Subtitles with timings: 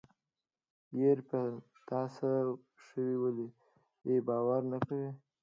[0.99, 1.39] يره په
[1.87, 2.31] تاڅه
[2.85, 3.47] شوي ولې
[4.27, 5.09] باور نه کوې.